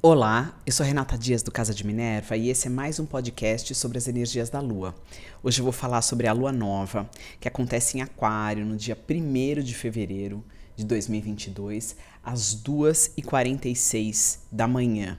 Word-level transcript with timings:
Olá, 0.00 0.56
eu 0.64 0.72
sou 0.72 0.86
Renata 0.86 1.18
Dias 1.18 1.42
do 1.42 1.50
Casa 1.50 1.74
de 1.74 1.84
Minerva 1.84 2.36
e 2.36 2.50
esse 2.50 2.68
é 2.68 2.70
mais 2.70 3.00
um 3.00 3.04
podcast 3.04 3.74
sobre 3.74 3.98
as 3.98 4.06
energias 4.06 4.48
da 4.48 4.60
Lua. 4.60 4.94
Hoje 5.42 5.58
eu 5.58 5.64
vou 5.64 5.72
falar 5.72 6.02
sobre 6.02 6.28
a 6.28 6.32
Lua 6.32 6.52
Nova, 6.52 7.10
que 7.40 7.48
acontece 7.48 7.98
em 7.98 8.00
Aquário 8.00 8.64
no 8.64 8.76
dia 8.76 8.96
1 8.96 9.60
de 9.60 9.74
fevereiro 9.74 10.44
de 10.76 10.84
2022, 10.84 11.96
às 12.22 12.54
2h46 12.62 14.38
da 14.52 14.68
manhã. 14.68 15.18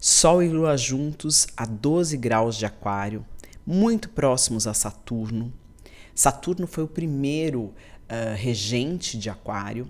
Sol 0.00 0.42
e 0.42 0.48
Lua 0.48 0.76
juntos 0.76 1.46
a 1.56 1.64
12 1.64 2.16
graus 2.16 2.56
de 2.56 2.66
Aquário, 2.66 3.24
muito 3.64 4.08
próximos 4.08 4.66
a 4.66 4.74
Saturno. 4.74 5.52
Saturno 6.12 6.66
foi 6.66 6.82
o 6.82 6.88
primeiro 6.88 7.60
uh, 7.60 8.34
regente 8.34 9.16
de 9.16 9.30
Aquário. 9.30 9.86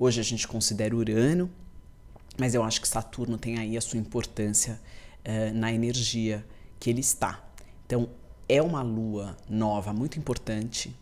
Hoje 0.00 0.20
a 0.20 0.24
gente 0.24 0.48
considera 0.48 0.96
Urano 0.96 1.48
mas 2.38 2.54
eu 2.54 2.62
acho 2.62 2.80
que 2.80 2.88
Saturno 2.88 3.38
tem 3.38 3.58
aí 3.58 3.76
a 3.76 3.80
sua 3.80 3.98
importância 3.98 4.80
uh, 5.20 5.54
na 5.54 5.72
energia 5.72 6.44
que 6.78 6.90
ele 6.90 7.00
está. 7.00 7.44
Então, 7.86 8.08
é 8.48 8.60
uma 8.60 8.82
lua 8.82 9.36
nova 9.48 9.92
muito 9.92 10.18
importante. 10.18 10.94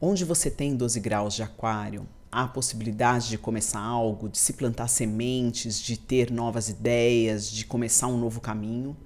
Onde 0.00 0.24
você 0.24 0.50
tem 0.50 0.74
12 0.76 0.98
graus 1.00 1.34
de 1.34 1.42
Aquário, 1.42 2.06
há 2.30 2.44
a 2.44 2.48
possibilidade 2.48 3.28
de 3.28 3.38
começar 3.38 3.80
algo, 3.80 4.28
de 4.28 4.38
se 4.38 4.54
plantar 4.54 4.88
sementes, 4.88 5.78
de 5.78 5.98
ter 5.98 6.30
novas 6.30 6.68
ideias, 6.68 7.50
de 7.50 7.66
começar 7.66 8.06
um 8.06 8.16
novo 8.16 8.40
caminho. 8.40 8.96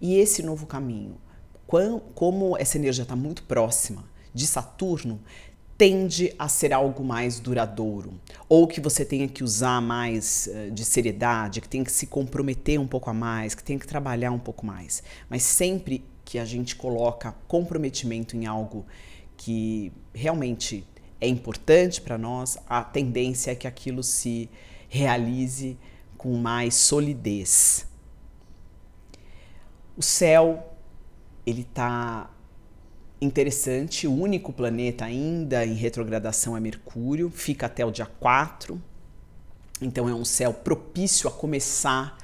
E 0.00 0.14
esse 0.14 0.42
novo 0.42 0.64
caminho, 0.64 1.18
como 2.14 2.56
essa 2.56 2.78
energia 2.78 3.02
está 3.02 3.16
muito 3.16 3.42
próxima 3.42 4.04
de 4.32 4.46
Saturno, 4.46 5.20
tende 5.78 6.34
a 6.36 6.48
ser 6.48 6.72
algo 6.72 7.04
mais 7.04 7.38
duradouro, 7.38 8.12
ou 8.48 8.66
que 8.66 8.80
você 8.80 9.04
tenha 9.04 9.28
que 9.28 9.44
usar 9.44 9.80
mais 9.80 10.50
uh, 10.52 10.72
de 10.72 10.84
seriedade, 10.84 11.60
que 11.60 11.68
tenha 11.68 11.84
que 11.84 11.92
se 11.92 12.08
comprometer 12.08 12.80
um 12.80 12.86
pouco 12.86 13.08
a 13.08 13.14
mais, 13.14 13.54
que 13.54 13.62
tenha 13.62 13.78
que 13.78 13.86
trabalhar 13.86 14.32
um 14.32 14.40
pouco 14.40 14.66
mais. 14.66 15.04
Mas 15.30 15.44
sempre 15.44 16.04
que 16.24 16.36
a 16.36 16.44
gente 16.44 16.74
coloca 16.74 17.32
comprometimento 17.46 18.36
em 18.36 18.44
algo 18.44 18.84
que 19.36 19.92
realmente 20.12 20.84
é 21.20 21.28
importante 21.28 22.00
para 22.00 22.18
nós, 22.18 22.58
a 22.68 22.82
tendência 22.82 23.52
é 23.52 23.54
que 23.54 23.68
aquilo 23.68 24.02
se 24.02 24.50
realize 24.88 25.78
com 26.16 26.36
mais 26.36 26.74
solidez. 26.74 27.86
O 29.96 30.02
céu, 30.02 30.72
ele 31.46 31.62
está 31.62 32.30
interessante, 33.20 34.06
o 34.06 34.12
único 34.12 34.52
planeta 34.52 35.04
ainda 35.04 35.64
em 35.64 35.74
retrogradação 35.74 36.56
é 36.56 36.60
Mercúrio, 36.60 37.30
fica 37.30 37.66
até 37.66 37.84
o 37.84 37.90
dia 37.90 38.06
4. 38.06 38.80
Então 39.80 40.08
é 40.08 40.14
um 40.14 40.24
céu 40.24 40.52
propício 40.52 41.28
a 41.28 41.32
começar 41.32 42.16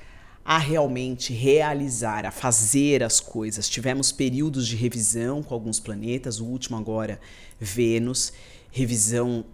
a 0.45 0.59
realmente 0.59 1.33
realizar, 1.33 2.27
a 2.27 2.31
fazer 2.31 3.03
as 3.03 3.19
coisas. 3.19 3.69
Tivemos 3.69 4.13
períodos 4.13 4.69
de 4.69 4.77
revisão 4.77 5.43
com 5.43 5.55
alguns 5.55 5.81
planetas, 5.81 6.39
o 6.39 6.45
último 6.45 6.77
agora, 6.77 7.19
Vênus, 7.59 8.33
revisão 8.71 9.45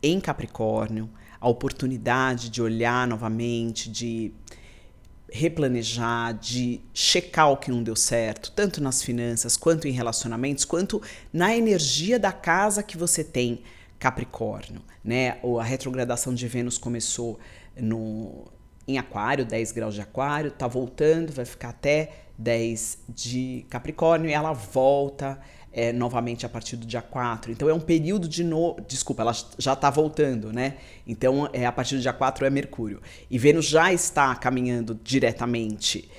em 0.00 0.20
Capricórnio, 0.20 1.10
a 1.40 1.48
oportunidade 1.48 2.50
de 2.50 2.62
olhar 2.62 3.06
novamente, 3.08 3.90
de 3.90 4.32
replanejar, 5.30 6.34
de 6.34 6.80
checar 6.92 7.50
o 7.50 7.56
que 7.56 7.70
não 7.70 7.82
deu 7.82 7.94
certo, 7.94 8.50
tanto 8.52 8.82
nas 8.82 9.02
finanças, 9.02 9.56
quanto 9.56 9.86
em 9.86 9.92
relacionamentos, 9.92 10.64
quanto 10.64 11.02
na 11.32 11.54
energia 11.54 12.18
da 12.18 12.32
casa 12.32 12.82
que 12.82 12.96
você 12.96 13.22
tem 13.22 13.62
Capricórnio, 13.98 14.80
né? 15.02 15.38
A 15.58 15.62
retrogradação 15.62 16.32
de 16.32 16.46
Vênus 16.46 16.78
começou 16.78 17.38
no 17.76 18.46
em 18.86 18.96
Aquário, 18.96 19.44
10 19.44 19.72
graus 19.72 19.94
de 19.94 20.00
Aquário, 20.00 20.50
tá 20.50 20.66
voltando, 20.66 21.30
vai 21.30 21.44
ficar 21.44 21.68
até 21.68 22.10
10 22.38 23.00
de 23.08 23.66
Capricórnio 23.68 24.30
e 24.30 24.32
ela 24.32 24.54
volta 24.54 25.38
é, 25.78 25.92
novamente 25.92 26.44
a 26.44 26.48
partir 26.48 26.74
do 26.74 26.84
dia 26.84 27.00
4. 27.00 27.52
Então 27.52 27.68
é 27.68 27.72
um 27.72 27.78
período 27.78 28.26
de 28.28 28.42
novo. 28.42 28.80
Desculpa, 28.88 29.22
ela 29.22 29.32
já 29.56 29.74
está 29.74 29.88
voltando, 29.88 30.52
né? 30.52 30.74
Então 31.06 31.48
é 31.52 31.64
a 31.64 31.70
partir 31.70 31.94
do 31.94 32.02
dia 32.02 32.12
4 32.12 32.44
é 32.44 32.50
Mercúrio. 32.50 33.00
E 33.30 33.38
Vênus 33.38 33.66
já 33.66 33.92
está 33.92 34.34
caminhando 34.34 34.98
diretamente. 35.04 36.10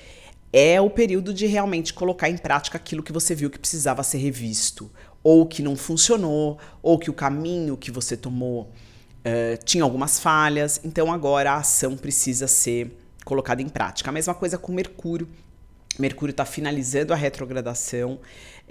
É 0.50 0.80
o 0.80 0.88
período 0.88 1.34
de 1.34 1.44
realmente 1.44 1.92
colocar 1.92 2.30
em 2.30 2.38
prática 2.38 2.78
aquilo 2.78 3.02
que 3.02 3.12
você 3.12 3.34
viu 3.34 3.50
que 3.50 3.58
precisava 3.58 4.02
ser 4.02 4.16
revisto, 4.16 4.90
ou 5.22 5.44
que 5.44 5.62
não 5.62 5.76
funcionou, 5.76 6.58
ou 6.82 6.98
que 6.98 7.10
o 7.10 7.12
caminho 7.14 7.76
que 7.76 7.90
você 7.90 8.16
tomou 8.16 8.62
uh, 8.62 9.62
tinha 9.62 9.84
algumas 9.84 10.18
falhas. 10.18 10.80
Então 10.82 11.12
agora 11.12 11.52
a 11.52 11.56
ação 11.56 11.98
precisa 11.98 12.48
ser 12.48 12.96
colocada 13.26 13.60
em 13.60 13.68
prática. 13.68 14.08
A 14.08 14.12
mesma 14.12 14.32
coisa 14.32 14.56
com 14.56 14.72
Mercúrio. 14.72 15.28
Mercúrio 16.00 16.32
está 16.32 16.44
finalizando 16.44 17.12
a 17.12 17.16
retrogradação 17.16 18.18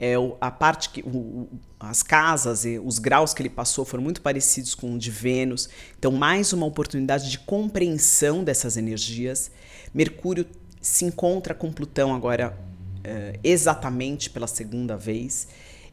é, 0.02 0.14
a 0.40 0.50
parte 0.50 0.90
que 0.92 1.02
o, 1.02 1.50
as 1.78 2.02
casas 2.02 2.64
e 2.64 2.80
os 2.80 3.00
graus 3.00 3.34
que 3.34 3.42
ele 3.42 3.50
passou 3.50 3.84
foram 3.84 4.02
muito 4.02 4.22
parecidos 4.22 4.74
com 4.74 4.94
o 4.94 4.98
de 4.98 5.12
Vênus. 5.12 5.68
Então, 5.98 6.10
mais 6.14 6.54
uma 6.54 6.66
oportunidade 6.66 7.30
de 7.30 7.38
compreensão 7.38 8.42
dessas 8.42 8.78
energias. 8.78 9.52
Mercúrio 9.94 10.46
se 10.82 11.04
encontra 11.04 11.54
com 11.54 11.70
Plutão 11.70 12.16
agora 12.16 12.58
é, 13.04 13.38
exatamente 13.44 14.30
pela 14.30 14.48
segunda 14.48 14.96
vez. 14.96 15.50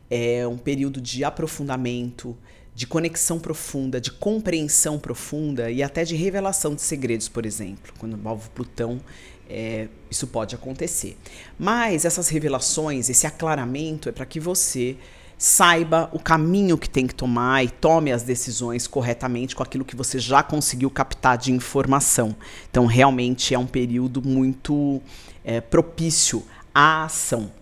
É 0.08 0.46
um 0.46 0.56
período 0.56 1.00
de 1.00 1.24
aprofundamento, 1.24 2.38
de 2.76 2.86
conexão 2.86 3.40
profunda, 3.40 4.00
de 4.00 4.12
compreensão 4.12 5.00
profunda 5.00 5.68
e 5.68 5.82
até 5.82 6.04
de 6.04 6.14
revelação 6.14 6.76
de 6.76 6.82
segredos, 6.82 7.28
por 7.28 7.44
exemplo. 7.44 7.92
Quando 7.98 8.16
envolve 8.16 8.48
Plutão, 8.50 9.00
é, 9.48 9.88
isso 10.10 10.26
pode 10.26 10.54
acontecer. 10.54 11.16
Mas 11.58 12.04
essas 12.04 12.28
revelações, 12.28 13.08
esse 13.08 13.26
aclaramento 13.26 14.08
é 14.08 14.12
para 14.12 14.26
que 14.26 14.40
você 14.40 14.96
saiba 15.38 16.08
o 16.12 16.18
caminho 16.18 16.78
que 16.78 16.88
tem 16.88 17.06
que 17.06 17.14
tomar 17.14 17.62
e 17.62 17.68
tome 17.68 18.10
as 18.10 18.22
decisões 18.22 18.86
corretamente 18.86 19.54
com 19.54 19.62
aquilo 19.62 19.84
que 19.84 19.94
você 19.94 20.18
já 20.18 20.42
conseguiu 20.42 20.90
captar 20.90 21.36
de 21.36 21.52
informação. 21.52 22.34
Então, 22.70 22.86
realmente 22.86 23.54
é 23.54 23.58
um 23.58 23.66
período 23.66 24.22
muito 24.22 25.00
é, 25.44 25.60
propício 25.60 26.42
à 26.74 27.04
ação. 27.04 27.52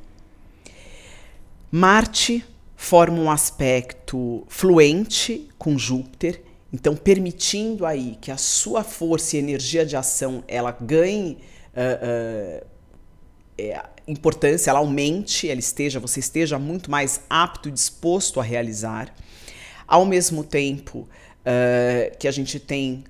Marte 1.71 2.45
forma 2.77 3.19
um 3.19 3.31
aspecto 3.31 4.45
fluente 4.49 5.49
com 5.59 5.77
Júpiter, 5.77 6.43
então 6.73 6.95
permitindo 6.95 7.87
aí 7.87 8.17
que 8.21 8.31
a 8.31 8.37
sua 8.37 8.85
força 8.85 9.37
e 9.37 9.41
energia 9.41 9.85
de 9.85 9.97
ação 9.97 10.45
ela 10.47 10.71
ganhe 10.71 11.39
uh, 11.77 12.65
uh, 12.65 13.89
importância, 14.07 14.71
ela 14.71 14.81
aumente, 14.81 15.49
ela 15.49 15.61
esteja, 15.61 16.01
você 16.01 16.21
esteja 16.21 16.59
muito 16.59 16.91
mais 16.91 17.21
apto 17.29 17.69
e 17.69 17.73
disposto 17.73 18.41
a 18.41 18.43
realizar. 18.43 19.15
Ao 19.87 20.05
mesmo 20.05 20.45
tempo 20.45 21.01
uh, 21.01 22.17
que 22.19 22.29
a 22.29 22.33
gente 22.33 22.59
tem 22.59 23.05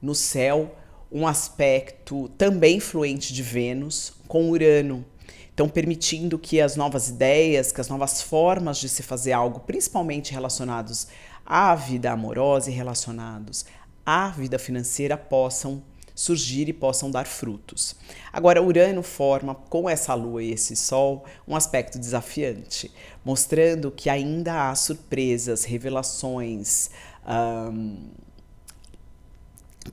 no 0.00 0.14
céu 0.14 0.76
um 1.12 1.26
aspecto 1.26 2.28
também 2.38 2.78
fluente 2.78 3.32
de 3.32 3.42
Vênus 3.42 4.12
com 4.28 4.48
Urano. 4.50 5.04
Então, 5.52 5.68
permitindo 5.68 6.38
que 6.38 6.60
as 6.60 6.76
novas 6.76 7.08
ideias, 7.08 7.72
que 7.72 7.80
as 7.80 7.88
novas 7.88 8.22
formas 8.22 8.78
de 8.78 8.88
se 8.88 9.02
fazer 9.02 9.32
algo, 9.32 9.60
principalmente 9.60 10.32
relacionados 10.32 11.08
à 11.44 11.74
vida 11.74 12.12
amorosa 12.12 12.70
e 12.70 12.72
relacionados 12.72 13.66
à 14.06 14.28
vida 14.28 14.58
financeira, 14.58 15.18
possam 15.18 15.82
surgir 16.20 16.68
e 16.68 16.72
possam 16.72 17.10
dar 17.10 17.26
frutos. 17.26 17.96
Agora, 18.30 18.62
Urano 18.62 19.02
forma, 19.02 19.54
com 19.54 19.88
essa 19.88 20.12
lua 20.12 20.42
e 20.42 20.52
esse 20.52 20.76
sol, 20.76 21.24
um 21.48 21.56
aspecto 21.56 21.98
desafiante, 21.98 22.92
mostrando 23.24 23.90
que 23.90 24.10
ainda 24.10 24.68
há 24.68 24.74
surpresas, 24.74 25.64
revelações, 25.64 26.90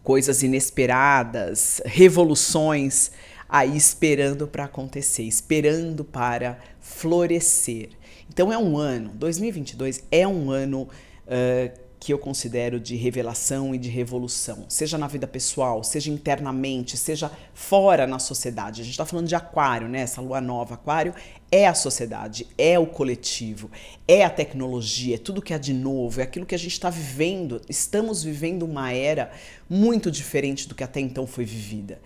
coisas 0.04 0.44
inesperadas, 0.44 1.82
revoluções 1.86 3.12
aí 3.48 3.78
esperando 3.78 4.50
para 4.50 4.66
acontecer, 4.66 5.24
esperando 5.24 6.04
para 6.04 6.60
florescer. 6.82 7.92
Então 8.30 8.52
é 8.52 8.58
um 8.58 8.76
ano, 8.78 9.12
2022 9.16 10.04
é 10.12 10.28
um 10.28 10.52
ano 10.52 10.90
uh, 11.26 11.87
que 12.00 12.14
eu 12.14 12.20
considero 12.20 12.80
de 12.80 12.96
revelação 12.96 13.74
e 13.74 13.78
de 13.78 13.90
revolução, 13.90 14.66
seja 14.70 14.98
na 14.98 15.08
vida 15.08 15.28
pessoal, 15.28 15.84
seja 15.84 16.12
internamente, 16.12 16.96
seja 16.96 17.32
fora 17.54 18.06
na 18.06 18.20
sociedade. 18.20 18.82
A 18.82 18.84
gente 18.84 18.94
está 18.94 19.06
falando 19.06 19.28
de 19.28 19.36
aquário, 19.36 19.88
né? 19.88 20.02
Essa 20.02 20.22
lua 20.22 20.40
nova, 20.40 20.76
aquário 20.76 21.14
é 21.52 21.68
a 21.68 21.74
sociedade, 21.74 22.46
é 22.58 22.78
o 22.78 22.86
coletivo, 22.86 23.72
é 24.08 24.24
a 24.24 24.30
tecnologia, 24.30 25.16
é 25.16 25.18
tudo 25.18 25.42
que 25.42 25.54
há 25.54 25.58
de 25.58 25.74
novo, 25.74 26.20
é 26.20 26.24
aquilo 26.24 26.46
que 26.46 26.56
a 26.56 26.60
gente 26.60 26.74
está 26.74 26.90
vivendo. 26.90 27.62
Estamos 27.70 28.24
vivendo 28.24 28.64
uma 28.64 28.92
era 28.92 29.32
muito 29.70 30.12
diferente 30.12 30.68
do 30.68 30.76
que 30.76 30.84
até 30.84 31.00
então 31.00 31.26
foi 31.26 31.46
vivida. 31.46 32.00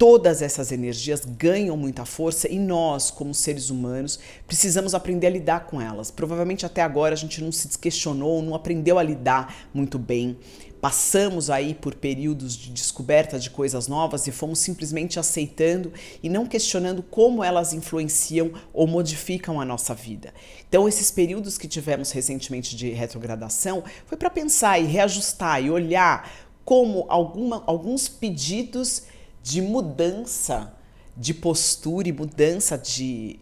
Todas 0.00 0.40
essas 0.40 0.72
energias 0.72 1.26
ganham 1.26 1.76
muita 1.76 2.06
força 2.06 2.50
e 2.50 2.58
nós, 2.58 3.10
como 3.10 3.34
seres 3.34 3.68
humanos, 3.68 4.18
precisamos 4.46 4.94
aprender 4.94 5.26
a 5.26 5.30
lidar 5.30 5.66
com 5.66 5.78
elas. 5.78 6.10
Provavelmente 6.10 6.64
até 6.64 6.80
agora 6.80 7.12
a 7.12 7.18
gente 7.18 7.44
não 7.44 7.52
se 7.52 7.78
questionou, 7.78 8.40
não 8.40 8.54
aprendeu 8.54 8.98
a 8.98 9.02
lidar 9.02 9.54
muito 9.74 9.98
bem. 9.98 10.38
Passamos 10.80 11.50
aí 11.50 11.74
por 11.74 11.94
períodos 11.94 12.56
de 12.56 12.70
descoberta 12.70 13.38
de 13.38 13.50
coisas 13.50 13.88
novas 13.88 14.26
e 14.26 14.32
fomos 14.32 14.60
simplesmente 14.60 15.20
aceitando 15.20 15.92
e 16.22 16.30
não 16.30 16.46
questionando 16.46 17.02
como 17.02 17.44
elas 17.44 17.74
influenciam 17.74 18.52
ou 18.72 18.86
modificam 18.86 19.60
a 19.60 19.66
nossa 19.66 19.92
vida. 19.92 20.32
Então, 20.66 20.88
esses 20.88 21.10
períodos 21.10 21.58
que 21.58 21.68
tivemos 21.68 22.10
recentemente 22.10 22.74
de 22.74 22.88
retrogradação 22.88 23.84
foi 24.06 24.16
para 24.16 24.30
pensar 24.30 24.78
e 24.78 24.86
reajustar 24.86 25.62
e 25.62 25.70
olhar 25.70 26.48
como 26.64 27.04
alguma, 27.06 27.62
alguns 27.66 28.08
pedidos 28.08 29.02
de 29.42 29.60
mudança 29.62 30.74
de 31.16 31.34
postura 31.34 32.08
e 32.08 32.12
mudança 32.12 32.78
de 32.78 33.38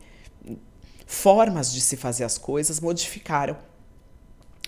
formas 1.07 1.73
de 1.73 1.81
se 1.81 1.97
fazer 1.97 2.25
as 2.25 2.37
coisas 2.37 2.81
modificaram 2.81 3.57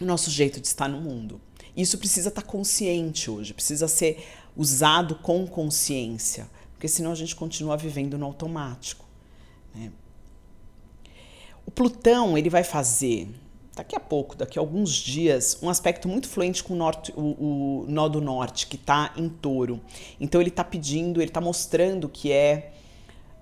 o 0.00 0.04
nosso 0.04 0.30
jeito 0.30 0.60
de 0.60 0.66
estar 0.66 0.88
no 0.88 1.00
mundo. 1.00 1.40
Isso 1.76 1.98
precisa 1.98 2.28
estar 2.28 2.42
consciente 2.42 3.30
hoje, 3.30 3.52
precisa 3.52 3.88
ser 3.88 4.26
usado 4.56 5.16
com 5.16 5.46
consciência, 5.46 6.48
porque 6.72 6.88
senão 6.88 7.12
a 7.12 7.14
gente 7.14 7.34
continua 7.36 7.76
vivendo 7.76 8.16
no 8.16 8.26
automático. 8.26 9.04
Né? 9.74 9.92
O 11.66 11.70
Plutão 11.70 12.38
ele 12.38 12.48
vai 12.48 12.64
fazer 12.64 13.28
daqui 13.74 13.96
a 13.96 14.00
pouco, 14.00 14.36
daqui 14.36 14.58
a 14.58 14.62
alguns 14.62 14.92
dias, 14.92 15.58
um 15.62 15.68
aspecto 15.68 16.08
muito 16.08 16.28
fluente 16.28 16.62
com 16.62 16.74
o, 16.74 16.76
norte, 16.76 17.12
o, 17.16 17.20
o 17.20 17.86
nó 17.88 18.08
do 18.08 18.20
norte, 18.20 18.66
que 18.66 18.76
está 18.76 19.12
em 19.16 19.28
touro. 19.28 19.80
Então 20.20 20.40
ele 20.40 20.50
está 20.50 20.64
pedindo, 20.64 21.20
ele 21.20 21.30
está 21.30 21.40
mostrando 21.40 22.08
que 22.08 22.32
é. 22.32 22.72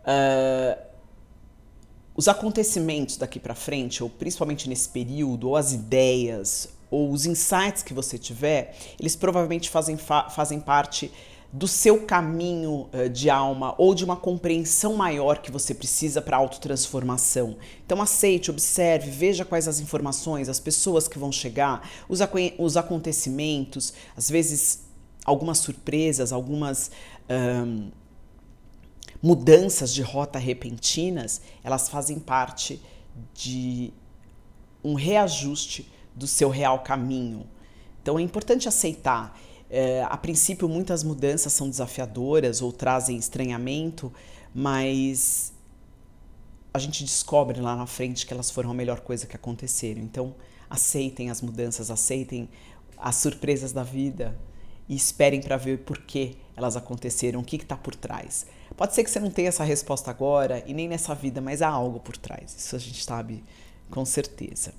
Uh, 0.05 0.89
os 2.17 2.27
acontecimentos 2.27 3.17
daqui 3.17 3.39
para 3.39 3.55
frente, 3.55 4.03
ou 4.03 4.11
principalmente 4.11 4.69
nesse 4.69 4.89
período, 4.89 5.51
ou 5.51 5.57
as 5.57 5.73
ideias, 5.73 6.69
ou 6.91 7.13
os 7.13 7.27
insights 7.27 7.85
que 7.85 7.95
você 7.95 8.19
tiver, 8.19 8.75
eles 8.99 9.15
provavelmente 9.15 9.71
fazem, 9.71 9.97
fa 9.97 10.29
fazem 10.29 10.59
parte 10.59 11.13
do 11.51 11.67
seu 11.67 12.05
caminho 12.05 12.89
uh, 12.93 13.09
de 13.09 13.31
alma 13.31 13.75
ou 13.79 13.95
de 13.95 14.05
uma 14.05 14.17
compreensão 14.17 14.95
maior 14.95 15.39
que 15.39 15.51
você 15.51 15.75
precisa 15.75 16.21
para 16.21 16.37
autotransformação. 16.37 17.57
Então 17.87 18.03
aceite, 18.03 18.51
observe, 18.51 19.11
veja 19.11 19.45
quais 19.45 19.67
as 19.67 19.81
informações, 19.81 20.49
as 20.49 20.61
pessoas 20.61 21.09
que 21.09 21.19
vão 21.19 21.33
chegar, 21.33 21.89
os, 22.09 22.21
os 22.59 22.77
acontecimentos, 22.77 23.95
às 24.17 24.29
vezes 24.29 24.87
algumas 25.25 25.59
surpresas, 25.59 26.33
algumas 26.33 26.91
um, 27.31 27.91
mudanças 29.23 29.93
de 29.93 30.03
rota 30.03 30.39
repentinas, 30.39 31.41
elas 31.65 31.89
fazem 31.89 32.19
parte 32.19 32.81
de 33.35 33.93
um 34.85 34.95
reajuste 34.95 35.91
do 36.15 36.27
seu 36.27 36.51
real 36.51 36.81
caminho. 36.81 37.47
Então 38.03 38.19
é 38.19 38.23
importante 38.23 38.69
aceitar 38.69 39.39
é, 39.71 40.03
a 40.03 40.17
princípio, 40.17 40.69
muitas 40.69 41.03
mudanças 41.03 41.53
são 41.53 41.69
desafiadoras 41.69 42.63
ou 42.63 42.73
trazem 42.73 43.17
estranhamento, 43.17 44.13
mas 44.55 45.53
a 46.73 46.79
gente 46.79 47.05
descobre 47.05 47.61
lá 47.61 47.77
na 47.77 47.87
frente 47.87 48.27
que 48.27 48.33
elas 48.33 48.51
foram 48.51 48.71
a 48.71 48.75
melhor 48.75 49.01
coisa 49.01 49.27
que 49.27 49.37
aconteceram. 49.37 50.01
Então, 50.01 50.35
aceitem 50.71 51.31
as 51.31 51.43
mudanças, 51.43 51.91
aceitem 51.91 52.49
as 52.97 53.17
surpresas 53.17 53.73
da 53.73 53.83
vida 53.83 54.37
e 54.89 54.97
esperem 54.97 55.41
para 55.41 55.57
ver 55.57 55.79
por 55.79 55.99
que 55.99 56.37
elas 56.57 56.77
aconteceram, 56.77 57.41
o 57.41 57.45
que 57.45 57.57
está 57.57 57.77
por 57.77 57.95
trás. 57.95 58.47
Pode 58.77 58.95
ser 58.95 59.05
que 59.05 59.11
você 59.11 59.21
não 59.21 59.31
tenha 59.31 59.49
essa 59.49 59.65
resposta 59.65 60.11
agora 60.11 60.63
e 60.67 60.73
nem 60.73 60.89
nessa 60.89 61.15
vida, 61.15 61.41
mas 61.41 61.63
há 61.63 61.69
algo 61.69 62.01
por 62.01 62.17
trás. 62.17 62.55
Isso 62.57 62.75
a 62.75 62.79
gente 62.79 63.05
sabe 63.05 63.45
com 63.91 64.05
certeza. 64.05 64.73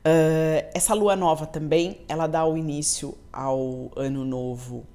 Uh, 0.00 0.64
essa 0.72 0.94
lua 0.94 1.14
nova 1.14 1.46
também, 1.46 2.00
ela 2.08 2.26
dá 2.26 2.46
o 2.46 2.56
início 2.56 3.14
ao 3.30 3.90
ano 3.94 4.24
novo 4.24 4.86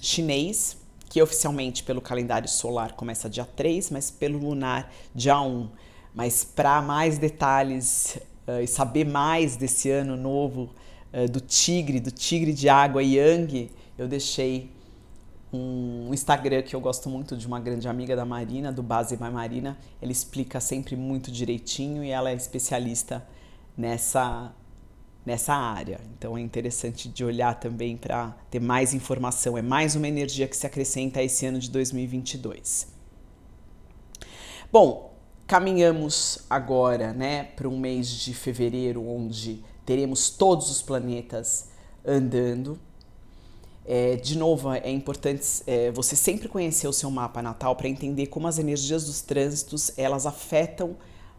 chinês, 0.00 0.76
que 1.08 1.20
oficialmente 1.20 1.82
pelo 1.82 2.00
calendário 2.00 2.48
solar 2.48 2.92
começa 2.92 3.28
dia 3.28 3.44
3, 3.44 3.90
mas 3.90 4.10
pelo 4.10 4.38
lunar 4.38 4.92
dia 5.12 5.40
1. 5.40 5.68
Mas 6.14 6.44
para 6.44 6.80
mais 6.80 7.18
detalhes 7.18 8.18
uh, 8.46 8.60
e 8.62 8.68
saber 8.68 9.04
mais 9.04 9.56
desse 9.56 9.90
ano 9.90 10.16
novo 10.16 10.70
uh, 11.12 11.28
do 11.28 11.40
tigre, 11.40 11.98
do 11.98 12.12
tigre 12.12 12.52
de 12.52 12.68
água 12.68 13.02
Yang, 13.02 13.70
eu 13.98 14.06
deixei 14.06 14.70
um 15.52 16.12
Instagram 16.12 16.62
que 16.62 16.76
eu 16.76 16.80
gosto 16.80 17.08
muito 17.08 17.36
de 17.36 17.46
uma 17.48 17.58
grande 17.58 17.88
amiga 17.88 18.14
da 18.14 18.24
Marina, 18.24 18.72
do 18.72 18.82
Base 18.82 19.16
by 19.16 19.30
Marina. 19.30 19.76
Ela 20.00 20.12
explica 20.12 20.60
sempre 20.60 20.94
muito 20.94 21.32
direitinho 21.32 22.04
e 22.04 22.10
ela 22.10 22.30
é 22.30 22.34
especialista 22.34 23.26
nessa 23.76 24.54
nessa 25.26 25.52
área. 25.54 26.00
Então 26.16 26.38
é 26.38 26.40
interessante 26.40 27.08
de 27.08 27.24
olhar 27.24 27.58
também 27.58 27.96
para 27.96 28.28
ter 28.48 28.60
mais 28.60 28.94
informação. 28.94 29.58
É 29.58 29.62
mais 29.62 29.96
uma 29.96 30.06
energia 30.06 30.46
que 30.46 30.56
se 30.56 30.64
acrescenta 30.64 31.18
a 31.18 31.22
esse 31.24 31.44
ano 31.44 31.58
de 31.58 31.68
2022. 31.68 32.86
Bom, 34.72 35.12
caminhamos 35.48 36.44
agora, 36.48 37.12
né, 37.12 37.42
para 37.56 37.68
um 37.68 37.76
mês 37.76 38.08
de 38.08 38.32
fevereiro 38.32 39.04
onde 39.04 39.64
teremos 39.84 40.30
todos 40.30 40.70
os 40.70 40.80
planetas 40.80 41.70
andando. 42.04 42.78
É, 43.84 44.16
de 44.16 44.36
novo, 44.36 44.72
é 44.72 44.90
importante 44.90 45.62
é, 45.66 45.90
você 45.92 46.16
sempre 46.16 46.48
conhecer 46.48 46.88
o 46.88 46.92
seu 46.92 47.10
mapa 47.10 47.40
natal 47.40 47.74
para 47.76 47.88
entender 47.88 48.26
como 48.26 48.48
as 48.48 48.58
energias 48.58 49.06
dos 49.06 49.20
trânsitos 49.22 49.92
elas 49.96 50.26
afetam 50.26 50.96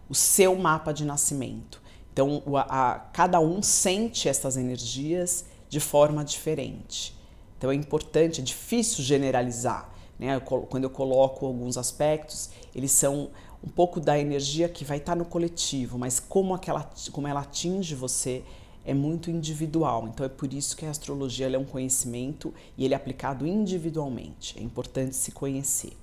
o 0.09 0.15
seu 0.15 0.55
mapa 0.55 0.93
de 0.93 1.03
nascimento. 1.03 1.81
Então, 2.17 2.41
a, 2.55 2.93
a, 2.93 2.99
cada 3.13 3.39
um 3.39 3.61
sente 3.61 4.27
essas 4.27 4.57
energias 4.57 5.45
de 5.69 5.79
forma 5.79 6.25
diferente. 6.25 7.15
Então, 7.55 7.69
é 7.69 7.75
importante, 7.75 8.41
é 8.41 8.43
difícil 8.43 9.03
generalizar. 9.03 9.93
Né? 10.17 10.33
Eu, 10.33 10.41
quando 10.41 10.85
eu 10.85 10.89
coloco 10.89 11.45
alguns 11.45 11.77
aspectos, 11.77 12.49
eles 12.73 12.89
são 12.89 13.29
um 13.63 13.69
pouco 13.69 13.99
da 13.99 14.17
energia 14.17 14.67
que 14.67 14.83
vai 14.83 14.97
estar 14.97 15.15
no 15.15 15.25
coletivo, 15.25 15.99
mas 15.99 16.19
como, 16.19 16.55
aquela, 16.55 16.89
como 17.11 17.27
ela 17.27 17.41
atinge 17.41 17.93
você 17.93 18.43
é 18.83 18.95
muito 18.95 19.29
individual. 19.29 20.07
Então, 20.07 20.25
é 20.25 20.29
por 20.29 20.51
isso 20.51 20.75
que 20.75 20.87
a 20.87 20.89
astrologia 20.89 21.47
é 21.47 21.59
um 21.59 21.65
conhecimento 21.65 22.51
e 22.75 22.83
ele 22.83 22.95
é 22.95 22.97
aplicado 22.97 23.45
individualmente. 23.45 24.57
É 24.57 24.63
importante 24.63 25.15
se 25.15 25.31
conhecer. 25.31 25.93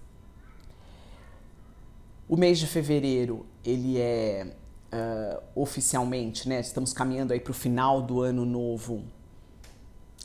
O 2.28 2.36
mês 2.36 2.60
de 2.60 2.68
fevereiro, 2.68 3.44
ele 3.64 3.98
é 3.98 4.54
uh, 4.94 5.42
oficialmente, 5.54 6.48
né? 6.48 6.60
Estamos 6.60 6.92
caminhando 6.92 7.32
aí 7.32 7.40
para 7.40 7.50
o 7.50 7.54
final 7.54 8.00
do 8.00 8.20
ano 8.20 8.46
novo 8.46 9.02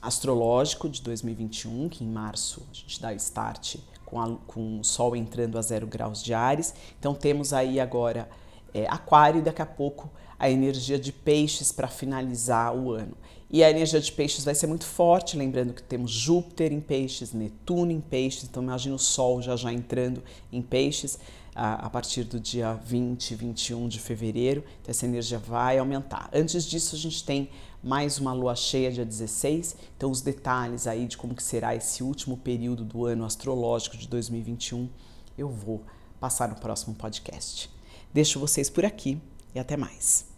astrológico 0.02 0.88
de 0.88 1.02
2021, 1.02 1.90
que 1.90 2.04
em 2.04 2.08
março 2.08 2.66
a 2.72 2.74
gente 2.74 3.02
dá 3.02 3.14
start 3.14 3.78
com, 4.06 4.22
a, 4.22 4.38
com 4.48 4.80
o 4.80 4.84
Sol 4.84 5.16
entrando 5.16 5.58
a 5.58 5.62
zero 5.62 5.88
graus 5.88 6.24
de 6.24 6.34
Ares. 6.34 6.74
Então 6.98 7.14
temos 7.14 7.52
aí 7.52 7.80
agora 7.80 8.30
é, 8.74 8.86
Aquário 8.88 9.40
e 9.40 9.42
daqui 9.42 9.62
a 9.62 9.66
pouco 9.66 10.10
a 10.38 10.50
energia 10.50 10.98
de 10.98 11.12
Peixes 11.12 11.72
para 11.72 11.88
finalizar 11.88 12.74
o 12.74 12.92
ano. 12.92 13.18
E 13.52 13.64
a 13.64 13.70
energia 13.70 14.00
de 14.00 14.12
Peixes 14.12 14.46
vai 14.46 14.54
ser 14.54 14.68
muito 14.68 14.86
forte, 14.86 15.36
lembrando 15.36 15.74
que 15.74 15.82
temos 15.82 16.12
Júpiter 16.12 16.72
em 16.72 16.80
Peixes, 16.80 17.34
Netuno 17.34 17.92
em 17.92 18.00
Peixes, 18.00 18.44
então 18.44 18.62
imagina 18.62 18.96
o 18.96 19.00
Sol 19.00 19.42
já 19.42 19.56
já 19.56 19.74
entrando 19.74 20.24
em 20.52 20.62
Peixes 20.62 21.20
a, 21.60 21.74
a 21.74 21.90
partir 21.90 22.24
do 22.24 22.40
dia 22.40 22.74
20, 22.74 23.36
21 23.36 23.90
de 23.90 24.00
fevereiro. 24.00 24.64
Então 24.82 24.92
essa 24.92 25.06
energia 25.06 25.38
vai 25.38 25.78
aumentar. 25.78 26.30
Antes 26.34 26.64
disso, 26.64 26.96
a 26.96 26.98
gente 26.98 27.22
tem 27.22 27.50
mais 27.84 28.18
uma 28.18 28.32
lua 28.32 28.56
cheia 28.56 28.90
dia 28.90 29.06
16. 29.06 29.76
Então 29.98 30.10
os 30.10 30.22
detalhes 30.22 30.88
aí 30.88 31.06
de 31.06 31.18
como 31.18 31.36
que 31.36 31.44
será 31.44 31.76
esse 31.76 32.02
último 32.02 32.38
período 32.38 32.86
do 32.86 33.06
ano 33.06 33.26
astrológico 33.26 33.98
de 33.98 34.08
2021, 34.08 34.90
eu 35.38 35.50
vou 35.50 35.84
passar 36.18 36.48
no 36.48 36.56
próximo 36.56 36.96
podcast. 36.96 37.70
Deixo 38.14 38.40
vocês 38.40 38.70
por 38.70 38.86
aqui 38.86 39.22
e 39.54 39.60
até 39.60 39.76
mais. 39.76 40.29